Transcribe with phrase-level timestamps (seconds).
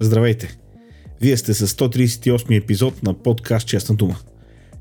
[0.00, 0.56] Здравейте!
[1.20, 4.16] Вие сте с 138 епизод на подкаст Честна дума.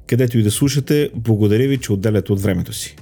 [0.08, 2.96] Където и да слушате, благодаря ви, че отделяте от времето си.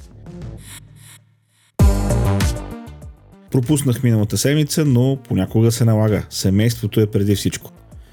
[3.52, 6.26] Пропуснах миналата седмица, но понякога се налага.
[6.30, 7.72] Семейството е преди всичко.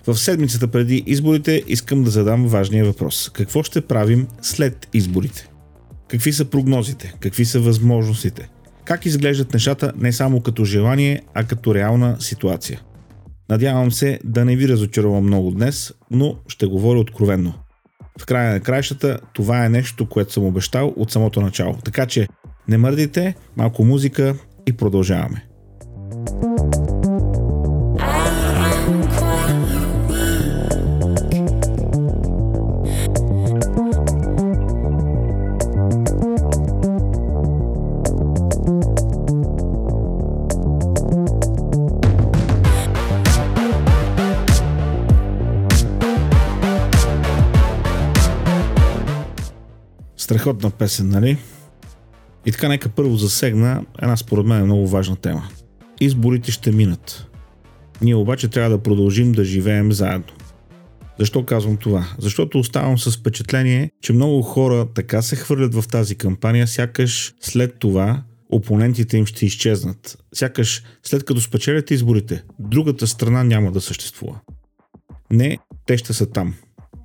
[0.08, 3.30] В седмицата преди изборите искам да задам важния въпрос.
[3.34, 5.48] Какво ще правим след изборите?
[6.08, 7.14] Какви са прогнозите?
[7.20, 8.48] Какви са възможностите?
[8.84, 12.80] Как изглеждат нещата не само като желание, а като реална ситуация?
[13.50, 17.54] Надявам се да не ви разочаровам много днес, но ще говоря откровенно.
[18.20, 21.76] В края на краищата това е нещо, което съм обещал от самото начало.
[21.84, 22.28] Така че
[22.68, 24.34] не мърдите, малко музика
[24.66, 25.47] и продължаваме.
[50.38, 51.38] Страхотна песен, нали?
[52.46, 55.48] И така нека първо засегна една според мен много важна тема.
[56.00, 57.26] Изборите ще минат.
[58.00, 60.32] Ние обаче трябва да продължим да живеем заедно.
[61.18, 62.08] Защо казвам това?
[62.18, 67.78] Защото оставам с впечатление, че много хора така се хвърлят в тази кампания, сякаш след
[67.78, 70.18] това опонентите им ще изчезнат.
[70.34, 74.40] Сякаш след като спечелят изборите, другата страна няма да съществува.
[75.30, 76.54] Не, те ще са там.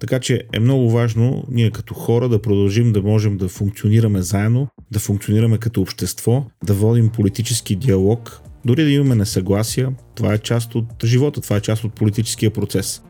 [0.04, 4.68] Така че е много важно ние като хора да продължим да можем да функционираме заедно,
[4.92, 10.76] да функционираме като общество, да водим политически диалог, дори да имаме несъгласия, това е част
[10.76, 13.02] от живота, това е част от политическия процес.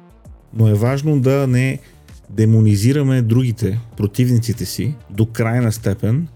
[0.57, 1.79] Но е важно да не
[2.29, 6.27] демонизираме другите, противниците си, до крайна степен,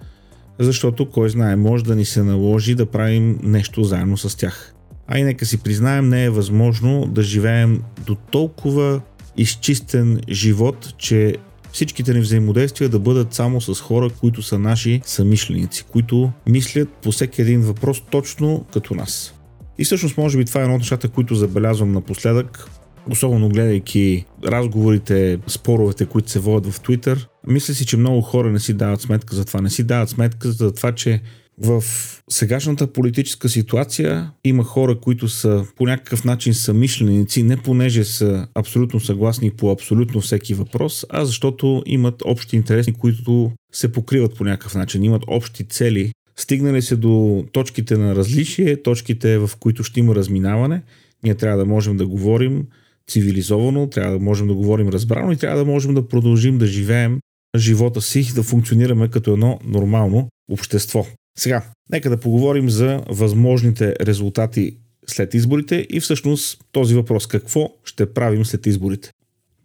[0.59, 4.73] защото кой знае, може да ни се наложи да правим нещо заедно с тях.
[5.07, 9.01] А и нека си признаем, не е възможно да живеем до толкова
[9.37, 11.35] изчистен живот, че
[11.71, 17.11] всичките ни взаимодействия да бъдат само с хора, които са наши самишленици, които мислят по
[17.11, 19.33] всеки един въпрос точно като нас.
[19.77, 22.69] И всъщност, може би това е едно от нещата, които забелязвам напоследък,
[23.09, 27.25] особено гледайки разговорите, споровете, които се водят в Twitter.
[27.47, 29.61] Мисля си, че много хора не си дават сметка за това.
[29.61, 31.21] Не си дават сметка за това, че
[31.61, 31.83] в
[32.29, 38.99] сегашната политическа ситуация има хора, които са по някакъв начин самишленици, не понеже са абсолютно
[38.99, 44.75] съгласни по абсолютно всеки въпрос, а защото имат общи интереси, които се покриват по някакъв
[44.75, 46.11] начин, имат общи цели.
[46.35, 50.81] Стигнали се до точките на различие, точките в които ще има разминаване,
[51.23, 52.65] ние трябва да можем да говорим
[53.09, 57.19] цивилизовано, трябва да можем да говорим разбрано и трябва да можем да продължим да живеем
[57.57, 61.05] живота си, да функционираме като едно нормално общество.
[61.39, 64.77] Сега, нека да поговорим за възможните резултати
[65.07, 69.11] след изборите и всъщност този въпрос какво ще правим след изборите.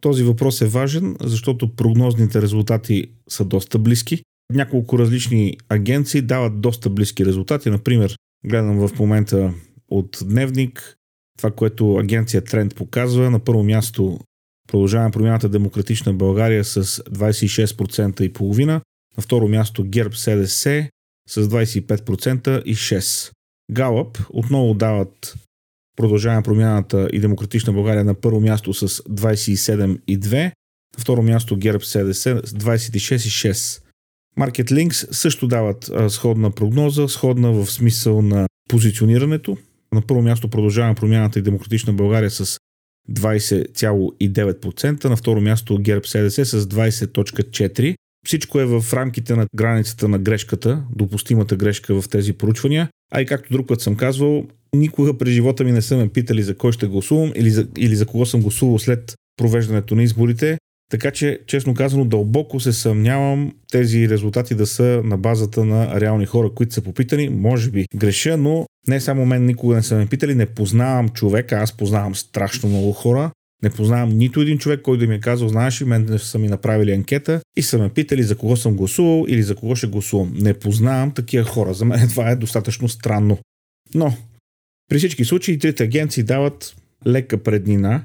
[0.00, 4.22] Този въпрос е важен, защото прогнозните резултати са доста близки.
[4.52, 7.70] Няколко различни агенции дават доста близки резултати.
[7.70, 8.16] Например,
[8.46, 9.54] гледам в момента
[9.88, 10.96] от Дневник,
[11.38, 13.30] това, което агенция Тренд показва.
[13.30, 14.20] На първо място
[14.68, 18.80] продължаваме промяната Демократична България с 26% и половина.
[19.16, 20.88] На второ място ГЕРБ СДС
[21.32, 23.32] с 25% и 6.
[23.72, 25.34] Галъп отново дават
[25.96, 30.52] продължаване промяната и Демократична България на първо място с 27 и 2, на
[30.98, 33.82] второ място ГЕРБ СДС с 26 и 6.
[34.38, 39.56] Market Links също дават сходна прогноза, сходна в смисъл на позиционирането.
[39.92, 42.58] На първо място продължаваме промяната и Демократична България с
[43.10, 47.94] 20,9%, на второ място ГЕРБ СДС с 20.4%,
[48.26, 52.88] всичко е в рамките на границата на грешката, допустимата грешка в тези проучвания.
[53.12, 54.44] А и както друг път съм казвал,
[54.74, 57.96] никога през живота ми не са ме питали за кой ще гласувам или за, или
[57.96, 60.58] за кого съм гласувал след провеждането на изборите.
[60.90, 66.26] Така че, честно казано, дълбоко се съмнявам тези резултати да са на базата на реални
[66.26, 67.28] хора, които са попитани.
[67.28, 70.34] Може би греша, но не само мен никога не са ме питали.
[70.34, 73.30] Не познавам човека, аз познавам страшно много хора,
[73.62, 76.48] не познавам нито един човек, който да ми е казал, знаеш ли, мен са ми
[76.48, 80.32] направили анкета и са ме питали за кого съм гласувал или за кого ще гласувам.
[80.36, 81.74] Не познавам такива хора.
[81.74, 83.38] За мен това е достатъчно странно.
[83.94, 84.16] Но,
[84.88, 86.76] при всички случаи, трите агенции дават
[87.06, 88.04] лека преднина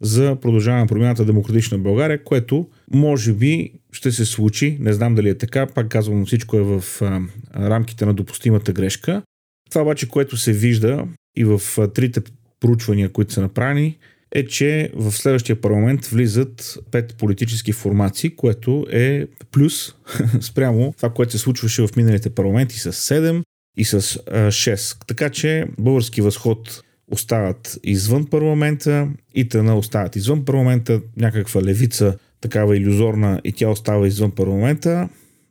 [0.00, 4.76] за продължаване на промяната Демократична България, което може би ще се случи.
[4.80, 5.66] Не знам дали е така.
[5.66, 7.20] Пак казвам, всичко е в а,
[7.56, 9.22] рамките на допустимата грешка.
[9.70, 11.06] Това обаче, което се вижда
[11.36, 12.20] и в а, трите
[12.60, 13.98] проучвания, които са направени,
[14.34, 19.94] е, че в следващия парламент влизат пет политически формации, което е плюс
[20.40, 23.42] спрямо това, което се случваше в миналите парламенти с 7
[23.76, 25.06] и с 6.
[25.06, 32.76] Така че български възход остават извън парламента, и тъна остават извън парламента, някаква левица, такава
[32.76, 35.08] иллюзорна и тя остава извън парламента.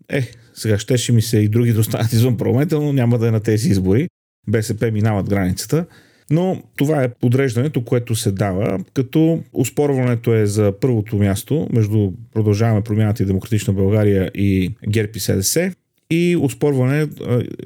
[0.09, 3.31] Е, сега щеше ми се и други да останат извън парламента, но няма да е
[3.31, 4.07] на тези избори.
[4.47, 5.85] БСП минават границата.
[6.29, 12.81] Но това е подреждането, което се дава, като успорването е за първото място между Продължаваме
[12.81, 15.71] промяната и Демократична България и ГЕРБ и СДС.
[16.09, 17.07] И успорване,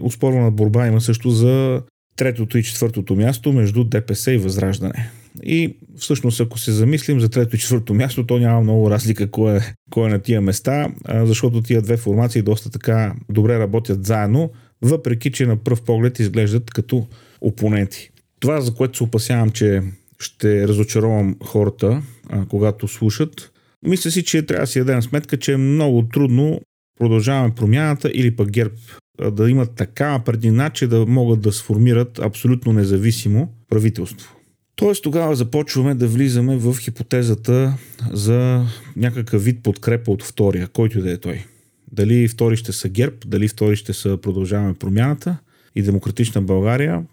[0.02, 1.82] успорвана борба има също за
[2.16, 5.10] третото и четвъртото място между ДПС и Възраждане.
[5.44, 9.58] И всъщност, ако се замислим за трето и четвърто място, то няма много разлика кой
[9.58, 14.52] е, кой е на тия места, защото тия две формации доста така добре работят заедно,
[14.82, 17.08] въпреки че на пръв поглед изглеждат като
[17.42, 18.12] опоненти.
[18.40, 19.82] Това, за което се опасявам, че
[20.20, 22.02] ще разочаровам хората,
[22.50, 23.52] когато слушат,
[23.88, 26.62] мисля си, че трябва да си дадем сметка, че е много трудно
[27.00, 28.76] продължаваме промяната или пък ГЕРБ
[29.32, 34.36] да имат такава предина, че да могат да сформират абсолютно независимо правителство.
[34.76, 37.78] Тоест тогава започваме да влизаме в хипотезата
[38.12, 41.46] за някакъв вид подкрепа от втория, който да е той.
[41.92, 45.38] Дали втори ще са ГЕРБ, дали втори ще са продължаваме промяната
[45.76, 47.04] и демократична България,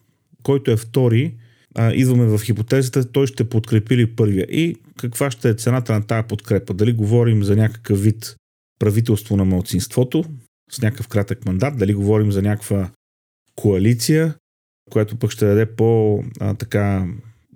[0.44, 1.34] който е втори,
[1.74, 4.46] а, идваме в хипотезата, той ще подкрепи ли първия.
[4.50, 6.74] И каква ще е цената на тази подкрепа?
[6.74, 8.36] Дали говорим за някакъв вид
[8.78, 10.24] правителство на малцинството
[10.70, 12.90] с някакъв кратък мандат, дали говорим за някаква
[13.56, 14.34] коалиция,
[14.90, 17.06] която пък ще даде по а, така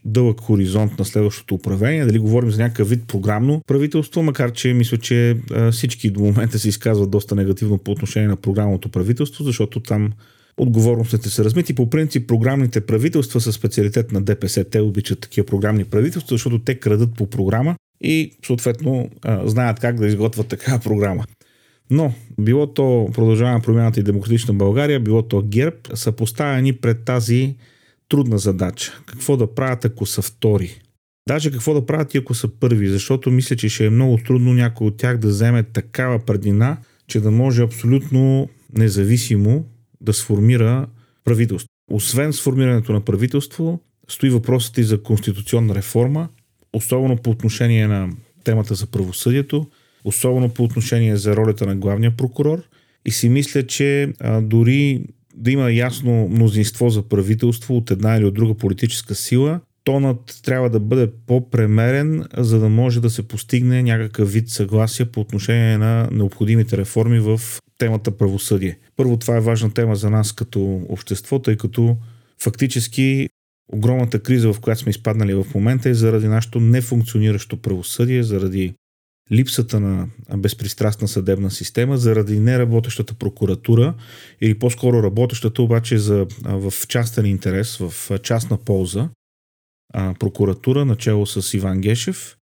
[0.04, 4.98] дълъг хоризонт на следващото управление, дали говорим за някакъв вид програмно правителство, макар че мисля,
[4.98, 5.36] че
[5.72, 10.12] всички до момента се изказват доста негативно по отношение на програмното правителство, защото там
[10.58, 11.74] отговорностите са размити.
[11.74, 14.64] По принцип, програмните правителства са специалитет на ДПС.
[14.64, 19.10] Те обичат такива програмни правителства, защото те крадат по програма и съответно
[19.44, 21.24] знаят как да изготвят такава програма.
[21.90, 27.54] Но, било то продължаване промяната и демократична България, било то ГЕРБ, са поставени пред тази
[28.08, 29.00] трудна задача.
[29.06, 30.80] Какво да правят, ако са втори?
[31.28, 34.54] Даже какво да правят и ако са първи, защото мисля, че ще е много трудно
[34.54, 36.76] някой от тях да вземе такава предина,
[37.06, 39.64] че да може абсолютно независимо
[40.00, 40.86] да сформира
[41.24, 41.68] правителство.
[41.90, 46.28] Освен сформирането на правителство, стои въпросът и за конституционна реформа,
[46.72, 48.10] особено по отношение на
[48.44, 49.66] темата за правосъдието,
[50.04, 52.62] особено по отношение за ролята на главния прокурор.
[53.04, 55.04] И си мисля, че а, дори
[55.34, 60.70] да има ясно мнозинство за правителство от една или от друга политическа сила, тонът трябва
[60.70, 66.08] да бъде по-премерен, за да може да се постигне някакъв вид съгласие по отношение на
[66.12, 67.40] необходимите реформи в
[67.78, 68.78] темата правосъдие.
[68.96, 71.96] Първо, това е важна тема за нас като общество, тъй като
[72.42, 73.28] фактически
[73.72, 78.74] огромната криза, в която сме изпаднали в момента е заради нашето нефункциониращо правосъдие, заради
[79.32, 83.94] липсата на безпристрастна съдебна система, заради неработещата прокуратура
[84.40, 89.08] или по-скоро работещата обаче за, в частен интерес, в частна полза
[89.94, 92.38] прокуратура, начало с Иван Гешев.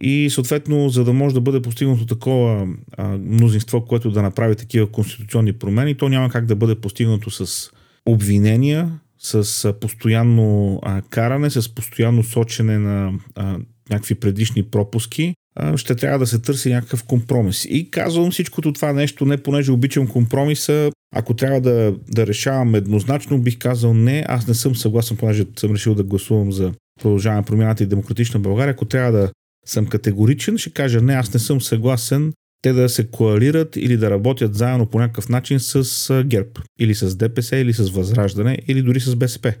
[0.00, 4.92] И съответно, за да може да бъде постигнато такова а, мнозинство, което да направи такива
[4.92, 7.70] конституционни промени, то няма как да бъде постигнато с
[8.06, 13.58] обвинения, с а, постоянно а, каране, с постоянно сочене на а,
[13.90, 15.34] някакви предишни пропуски,
[15.76, 17.64] ще трябва да се търси някакъв компромис.
[17.64, 23.38] И казвам всичкото това нещо не понеже обичам компромиса, ако трябва да, да решавам еднозначно,
[23.38, 27.82] бих казал не, аз не съм съгласен, понеже съм решил да гласувам за продължаване промяната
[27.82, 28.72] и демократична България.
[28.72, 29.30] Ако трябва да
[29.66, 34.10] съм категоричен, ще кажа не, аз не съм съгласен те да се коалират или да
[34.10, 39.00] работят заедно по някакъв начин с ГЕРБ, или с ДПС, или с Възраждане, или дори
[39.00, 39.54] с БСП.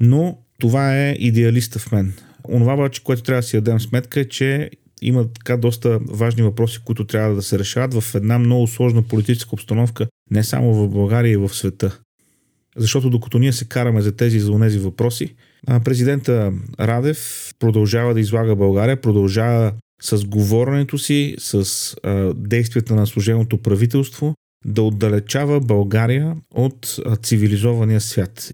[0.00, 2.12] Но това е идеалиста в мен.
[2.48, 4.70] Онова което трябва да си дадем сметка е, че
[5.02, 9.50] има така доста важни въпроси, които трябва да се решават в една много сложна политическа
[9.52, 11.98] обстановка, не само в България и в света.
[12.76, 15.34] Защото докато ние се караме за тези и за тези въпроси,
[15.84, 19.72] президента Радев продължава да излага България, продължава
[20.02, 24.34] с говоренето си, с а, действията на служебното правителство,
[24.66, 28.50] да отдалечава България от а, цивилизования свят.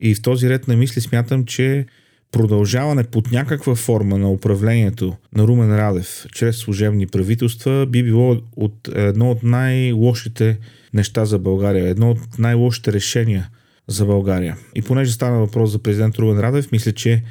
[0.00, 1.86] И в този ред на мисли смятам, че
[2.32, 8.88] продължаване под някаква форма на управлението на Румен Радев чрез служебни правителства би било от
[8.94, 10.58] едно от най-лошите
[10.94, 13.48] неща за България, едно от най-лошите решения
[13.86, 14.56] за България.
[14.74, 17.22] И понеже стана въпрос за президент Румен Радев, мисля, че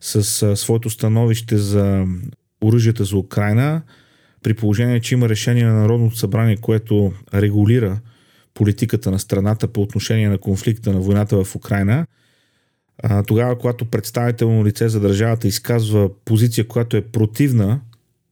[0.00, 2.06] с своето становище за
[2.64, 3.82] оръжията за Украина,
[4.42, 8.00] при положение, че има решение на Народното събрание, което регулира
[8.54, 12.06] политиката на страната по отношение на конфликта на войната в Украина,
[13.26, 17.80] тогава, когато представително лице за държавата изказва позиция, която е противна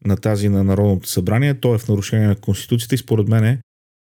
[0.05, 3.59] на тази на Народното събрание, то е в нарушение на Конституцията и според мен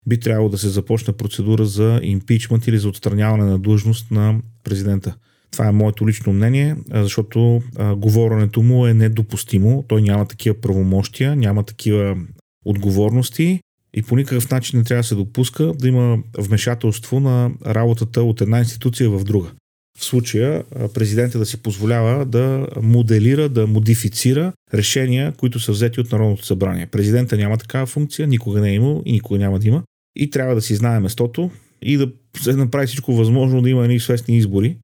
[0.08, 5.16] би трябвало да се започне процедура за импичмент или за отстраняване на длъжност на президента.
[5.52, 9.86] Това е моето лично мнение, защото а, говоренето му е недопустимо.
[9.88, 12.18] Той няма такива правомощия, няма такива
[12.66, 13.60] отговорности
[13.94, 18.42] и по никакъв начин не трябва да се допуска да има вмешателство на работата от
[18.42, 19.52] една институция в друга.
[19.98, 20.64] В случая
[20.94, 26.86] президента да си позволява да моделира, да модифицира решения, които са взети от Народното събрание.
[26.86, 29.84] Президента няма такава функция, никога не е имал и никога няма да има.
[30.16, 31.52] И трябва да си знае местото
[31.82, 32.12] и да
[32.42, 34.78] се направи всичко възможно да има едни известни избори,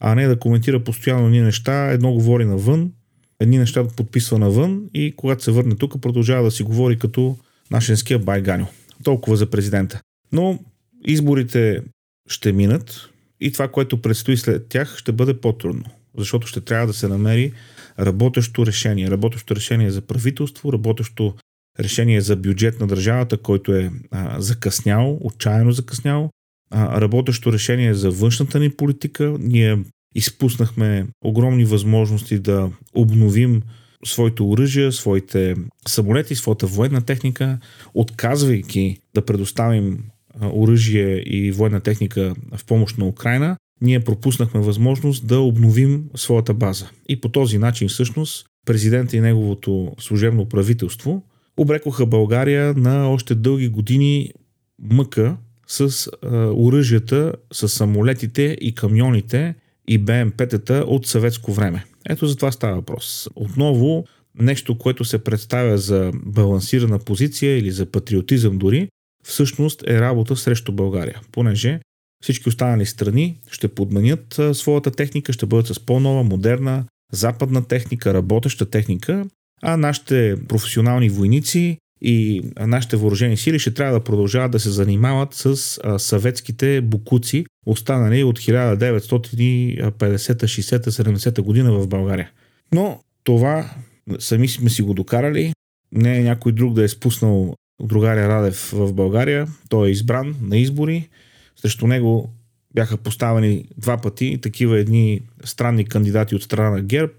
[0.00, 2.92] а не да коментира постоянно ни неща, едно говори навън,
[3.40, 7.36] едни неща да подписва навън и когато се върне тук продължава да си говори като
[7.70, 8.66] нашенския байганю.
[9.04, 10.00] Толкова за президента.
[10.32, 10.58] Но
[11.06, 11.82] изборите
[12.28, 13.09] ще минат
[13.40, 15.84] и това, което предстои след тях, ще бъде по-трудно.
[16.18, 17.52] Защото ще трябва да се намери
[17.98, 19.10] работещо решение.
[19.10, 21.34] Работещо решение за правителство, работещо
[21.80, 26.30] решение за бюджет на държавата, който е а, закъснял, отчаяно закъснял,
[26.70, 29.36] а, работещо решение за външната ни политика.
[29.40, 29.78] Ние
[30.14, 33.62] изпуснахме огромни възможности да обновим
[34.04, 35.56] своите оръжия, своите
[35.88, 37.58] самолети, своята военна техника,
[37.94, 40.04] отказвайки да предоставим
[40.52, 46.88] оръжие и военна техника в помощ на Украина, ние пропуснахме възможност да обновим своята база.
[47.08, 51.22] И по този начин всъщност президента и неговото служебно правителство
[51.56, 54.30] обрекоха България на още дълги години
[54.78, 59.54] мъка с а, оръжията, с самолетите и камионите
[59.88, 61.84] и БМП-тата от съветско време.
[62.08, 63.28] Ето за това става въпрос.
[63.34, 64.04] Отново
[64.40, 68.88] нещо, което се представя за балансирана позиция или за патриотизъм дори,
[69.24, 71.80] всъщност е работа срещу България, понеже
[72.22, 78.70] всички останали страни ще подменят своята техника, ще бъдат с по-нова, модерна, западна техника, работеща
[78.70, 79.26] техника,
[79.62, 85.34] а нашите професионални войници и нашите въоръжени сили ще трябва да продължават да се занимават
[85.34, 85.56] с
[85.98, 92.30] съветските букуци, останали от 1950, 60, 70 година в България.
[92.72, 93.70] Но това
[94.18, 95.52] сами сме си го докарали.
[95.92, 99.48] Не е някой друг да е спуснал другаря Радев в България.
[99.68, 101.08] Той е избран на избори.
[101.56, 102.30] Срещу него
[102.74, 107.12] бяха поставени два пъти такива едни странни кандидати от страна на ГЕРБ.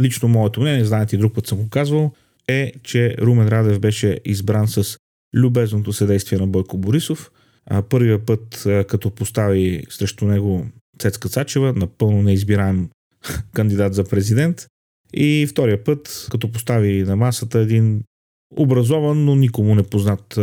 [0.00, 2.12] Лично моето мнение, знаете друг път съм го казвал,
[2.48, 4.98] е, че Румен Радев беше избран с
[5.34, 7.30] любезното съдействие на Бойко Борисов.
[7.88, 10.66] Първия път, като постави срещу него
[10.98, 12.88] Цецка Цачева, напълно неизбираем
[13.54, 14.66] кандидат за президент.
[15.14, 18.02] И втория път, като постави на масата един
[18.56, 20.38] образован, но никому не познат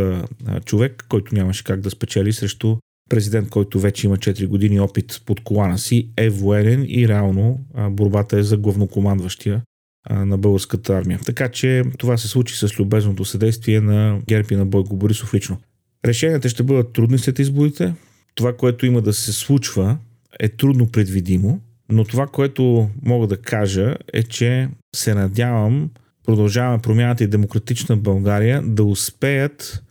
[0.66, 2.78] човек, който нямаше как да спечели срещу
[3.10, 8.38] президент, който вече има 4 години опит под колана си, е военен и реално борбата
[8.38, 9.62] е за главнокомандващия
[10.10, 11.20] на българската армия.
[11.26, 15.58] Така че това се случи с любезното съдействие на Герпи на Бойко Борисов лично.
[16.06, 17.94] Решенията ще бъдат трудни след изборите.
[18.36, 19.98] Това, което има да се случва,
[20.40, 25.90] е трудно предвидимо, но това, което мога да кажа е, че се надявам
[26.26, 29.84] продължаваме промяната и демократична България да успеят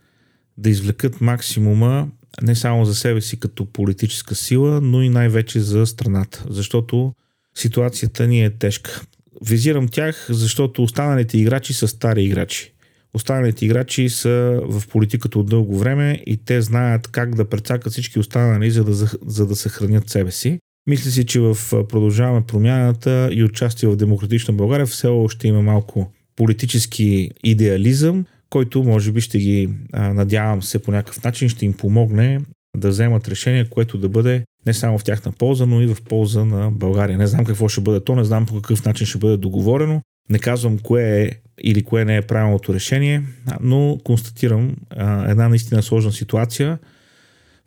[0.57, 2.07] да извлекат максимума
[2.41, 6.45] не само за себе си като политическа сила, но и най-вече за страната.
[6.49, 7.13] Защото
[7.55, 9.01] ситуацията ни е тежка.
[9.45, 12.73] Визирам тях, защото останалите играчи са стари играчи.
[13.13, 18.19] Останалите играчи са в политиката от дълго време и те знаят как да прецакат всички
[18.19, 18.93] останали, за да,
[19.25, 20.59] за да съхранят себе си.
[20.87, 26.11] Мисля си, че в продължаваме промяната и участие в Демократична България все още има малко
[26.35, 32.39] политически идеализъм, който може би ще ги, надявам се по някакъв начин, ще им помогне
[32.77, 36.45] да вземат решение, което да бъде не само в тяхна полза, но и в полза
[36.45, 37.17] на България.
[37.17, 40.01] Не знам какво ще бъде то, не знам по какъв начин ще бъде договорено.
[40.29, 43.23] Не казвам кое е или кое не е правилното решение,
[43.61, 46.79] но констатирам а, една наистина сложна ситуация,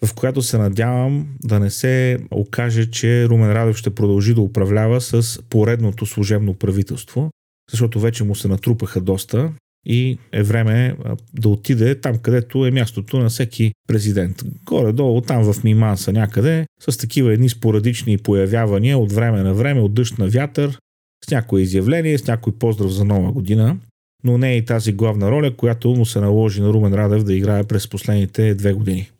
[0.05, 5.01] в която се надявам да не се окаже, че Румен Радев ще продължи да управлява
[5.01, 7.31] с поредното служебно правителство,
[7.71, 9.53] защото вече му се натрупаха доста
[9.87, 10.97] и е време
[11.35, 14.43] да отиде там, където е мястото на всеки президент.
[14.65, 19.95] Горе-долу, там в Миманса някъде, с такива едни спорадични появявания от време на време, от
[19.95, 20.79] дъжд на вятър,
[21.25, 23.77] с някое изявление, с някой поздрав за нова година,
[24.25, 27.35] но не е и тази главна роля, която му се наложи на Румен Радев да
[27.35, 29.11] играе през последните две години.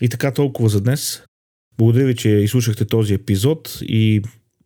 [0.00, 1.22] И така толкова за днес.
[1.78, 4.22] Благодаря ви, че изслушахте този епизод и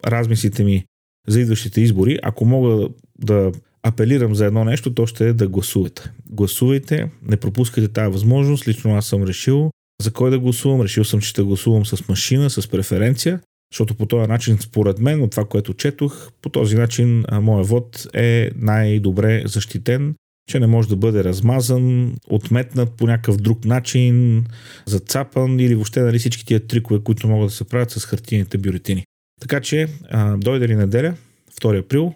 [0.07, 0.85] размислите ми
[1.28, 2.19] за идващите избори.
[2.23, 2.88] Ако мога
[3.19, 3.52] да
[3.83, 6.11] апелирам за едно нещо, то ще е да гласувате.
[6.31, 8.69] Гласувайте, не пропускайте тази възможност.
[8.69, 9.71] Лично аз съм решил
[10.02, 10.83] за кой да гласувам.
[10.83, 13.40] Решил съм, че ще гласувам с машина, с преференция,
[13.73, 18.07] защото по този начин, според мен, от това, което четох, по този начин моят вод
[18.14, 20.14] е най-добре защитен,
[20.50, 24.45] че не може да бъде размазан, отметнат по някакъв друг начин,
[24.87, 29.04] зацапан или въобще нали, всички тия трикове, които могат да се правят с хартийните бюлетини.
[29.41, 31.14] Така че, а, дойде ли неделя,
[31.61, 32.14] 2 април,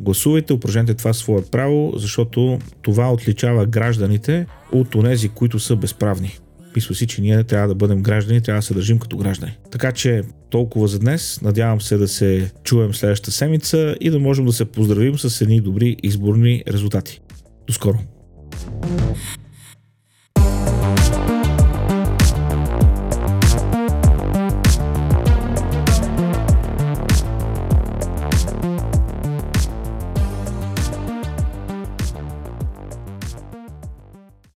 [0.00, 6.38] гласувайте, упражнете това свое право, защото това отличава гражданите от онези, които са безправни.
[6.76, 9.58] Мисля си, че ние трябва да бъдем граждани, трябва да се държим като граждани.
[9.70, 11.40] Така че толкова за днес.
[11.42, 15.60] Надявам се да се чуем следващата седмица и да можем да се поздравим с едни
[15.60, 17.20] добри изборни резултати.
[17.66, 17.98] До скоро!